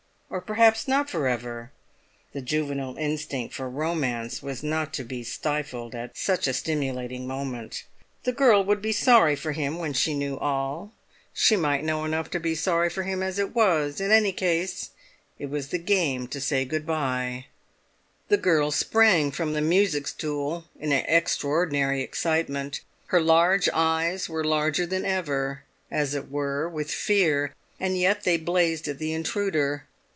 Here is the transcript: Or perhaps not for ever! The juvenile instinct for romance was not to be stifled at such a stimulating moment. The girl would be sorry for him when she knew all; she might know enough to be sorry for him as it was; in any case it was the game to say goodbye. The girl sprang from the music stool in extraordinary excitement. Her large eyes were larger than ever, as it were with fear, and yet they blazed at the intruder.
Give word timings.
Or 0.33 0.39
perhaps 0.39 0.87
not 0.87 1.09
for 1.09 1.27
ever! 1.27 1.73
The 2.31 2.39
juvenile 2.41 2.95
instinct 2.97 3.53
for 3.53 3.69
romance 3.69 4.41
was 4.41 4.63
not 4.63 4.93
to 4.93 5.03
be 5.03 5.25
stifled 5.25 5.93
at 5.93 6.15
such 6.15 6.47
a 6.47 6.53
stimulating 6.53 7.27
moment. 7.27 7.83
The 8.23 8.31
girl 8.31 8.63
would 8.63 8.81
be 8.81 8.93
sorry 8.93 9.35
for 9.35 9.51
him 9.51 9.77
when 9.77 9.91
she 9.91 10.13
knew 10.13 10.37
all; 10.37 10.93
she 11.33 11.57
might 11.57 11.83
know 11.83 12.05
enough 12.05 12.29
to 12.29 12.39
be 12.39 12.55
sorry 12.55 12.89
for 12.89 13.03
him 13.03 13.21
as 13.21 13.39
it 13.39 13.53
was; 13.53 13.99
in 13.99 14.09
any 14.09 14.31
case 14.31 14.91
it 15.37 15.47
was 15.49 15.67
the 15.67 15.77
game 15.77 16.29
to 16.29 16.39
say 16.39 16.63
goodbye. 16.63 17.47
The 18.29 18.37
girl 18.37 18.71
sprang 18.71 19.31
from 19.31 19.51
the 19.51 19.59
music 19.59 20.07
stool 20.07 20.63
in 20.79 20.93
extraordinary 20.93 22.01
excitement. 22.03 22.79
Her 23.07 23.19
large 23.19 23.67
eyes 23.73 24.29
were 24.29 24.45
larger 24.45 24.85
than 24.85 25.03
ever, 25.03 25.63
as 25.91 26.15
it 26.15 26.31
were 26.31 26.69
with 26.69 26.89
fear, 26.89 27.53
and 27.81 27.97
yet 27.97 28.23
they 28.23 28.37
blazed 28.37 28.87
at 28.87 28.97
the 28.97 29.11
intruder. 29.11 29.87